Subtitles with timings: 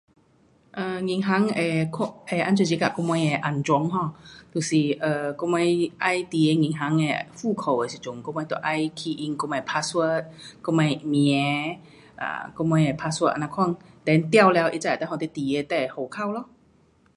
[0.81, 4.09] um 银行会看，会怎样我们的安全 um
[4.53, 4.73] 就是
[5.07, 5.89] um 我们要
[6.27, 7.03] 进的银行的
[7.35, 8.61] 户口的时阵，我们就要
[8.95, 10.25] key in 我们的 password
[10.63, 11.77] 我们的名，
[12.55, 13.75] 跟我们的 password 这样款
[14.05, 16.49] ，then 对了它才会给你进入你的户口咯。